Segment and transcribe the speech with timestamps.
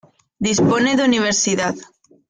[0.39, 1.75] Dispone de universidad.